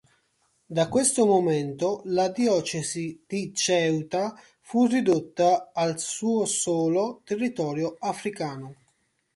Da 0.71 0.89
questo 0.89 1.27
momento, 1.27 2.01
la 2.05 2.27
diocesi 2.29 3.21
di 3.27 3.53
Ceuta 3.53 4.33
fu 4.59 4.87
ridotta 4.87 5.69
al 5.75 5.99
suo 5.99 6.45
solo 6.45 7.21
territorio 7.23 7.97
africano. 7.99 8.75